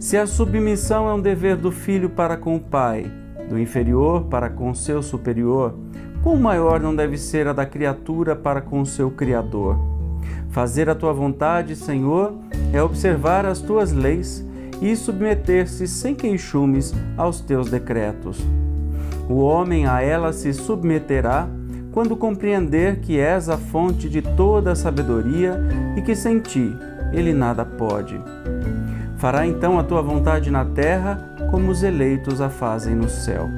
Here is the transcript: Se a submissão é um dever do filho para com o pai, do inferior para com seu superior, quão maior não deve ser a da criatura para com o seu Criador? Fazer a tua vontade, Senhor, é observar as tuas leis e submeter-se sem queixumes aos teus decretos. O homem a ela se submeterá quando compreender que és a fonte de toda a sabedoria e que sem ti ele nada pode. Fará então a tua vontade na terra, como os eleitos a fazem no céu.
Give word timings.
Se 0.00 0.16
a 0.16 0.26
submissão 0.26 1.06
é 1.10 1.12
um 1.12 1.20
dever 1.20 1.56
do 1.56 1.70
filho 1.70 2.08
para 2.08 2.34
com 2.34 2.56
o 2.56 2.58
pai, 2.58 3.04
do 3.50 3.58
inferior 3.58 4.24
para 4.24 4.48
com 4.48 4.74
seu 4.74 5.02
superior, 5.02 5.74
quão 6.22 6.36
maior 6.36 6.80
não 6.80 6.96
deve 6.96 7.18
ser 7.18 7.46
a 7.46 7.52
da 7.52 7.66
criatura 7.66 8.34
para 8.34 8.62
com 8.62 8.80
o 8.80 8.86
seu 8.86 9.10
Criador? 9.10 9.78
Fazer 10.48 10.88
a 10.88 10.94
tua 10.94 11.12
vontade, 11.12 11.76
Senhor, 11.76 12.32
é 12.72 12.82
observar 12.82 13.44
as 13.44 13.60
tuas 13.60 13.92
leis 13.92 14.42
e 14.80 14.96
submeter-se 14.96 15.86
sem 15.86 16.14
queixumes 16.14 16.94
aos 17.14 17.42
teus 17.42 17.70
decretos. 17.70 18.42
O 19.28 19.40
homem 19.40 19.86
a 19.86 20.00
ela 20.00 20.32
se 20.32 20.54
submeterá 20.54 21.46
quando 21.92 22.16
compreender 22.16 23.00
que 23.00 23.20
és 23.20 23.50
a 23.50 23.58
fonte 23.58 24.08
de 24.08 24.22
toda 24.22 24.72
a 24.72 24.76
sabedoria 24.76 25.60
e 25.94 26.00
que 26.00 26.16
sem 26.16 26.40
ti 26.40 26.74
ele 27.12 27.34
nada 27.34 27.66
pode. 27.66 28.18
Fará 29.20 29.46
então 29.46 29.78
a 29.78 29.84
tua 29.84 30.00
vontade 30.00 30.50
na 30.50 30.64
terra, 30.64 31.18
como 31.50 31.70
os 31.70 31.82
eleitos 31.82 32.40
a 32.40 32.48
fazem 32.48 32.94
no 32.94 33.10
céu. 33.10 33.50